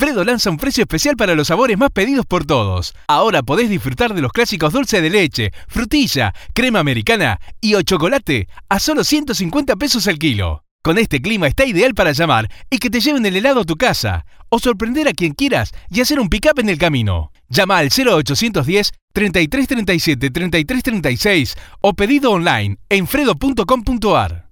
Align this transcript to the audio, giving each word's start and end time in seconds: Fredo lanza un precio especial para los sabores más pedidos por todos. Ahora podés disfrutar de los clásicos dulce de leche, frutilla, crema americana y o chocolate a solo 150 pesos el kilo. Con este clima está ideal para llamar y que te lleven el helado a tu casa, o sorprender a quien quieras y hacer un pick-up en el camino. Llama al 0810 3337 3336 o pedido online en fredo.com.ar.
Fredo 0.00 0.24
lanza 0.24 0.48
un 0.48 0.56
precio 0.56 0.80
especial 0.80 1.14
para 1.14 1.34
los 1.34 1.48
sabores 1.48 1.76
más 1.76 1.90
pedidos 1.90 2.24
por 2.24 2.46
todos. 2.46 2.94
Ahora 3.06 3.42
podés 3.42 3.68
disfrutar 3.68 4.14
de 4.14 4.22
los 4.22 4.32
clásicos 4.32 4.72
dulce 4.72 5.02
de 5.02 5.10
leche, 5.10 5.50
frutilla, 5.68 6.32
crema 6.54 6.78
americana 6.78 7.38
y 7.60 7.74
o 7.74 7.82
chocolate 7.82 8.48
a 8.70 8.80
solo 8.80 9.04
150 9.04 9.76
pesos 9.76 10.06
el 10.06 10.18
kilo. 10.18 10.64
Con 10.82 10.96
este 10.96 11.20
clima 11.20 11.48
está 11.48 11.66
ideal 11.66 11.92
para 11.92 12.12
llamar 12.12 12.48
y 12.70 12.78
que 12.78 12.88
te 12.88 13.00
lleven 13.00 13.26
el 13.26 13.36
helado 13.36 13.60
a 13.60 13.64
tu 13.64 13.76
casa, 13.76 14.24
o 14.48 14.58
sorprender 14.58 15.06
a 15.06 15.12
quien 15.12 15.34
quieras 15.34 15.70
y 15.90 16.00
hacer 16.00 16.18
un 16.18 16.30
pick-up 16.30 16.58
en 16.58 16.70
el 16.70 16.78
camino. 16.78 17.30
Llama 17.50 17.76
al 17.76 17.90
0810 17.90 18.92
3337 19.12 20.30
3336 20.30 21.56
o 21.82 21.92
pedido 21.92 22.30
online 22.30 22.78
en 22.88 23.06
fredo.com.ar. 23.06 24.49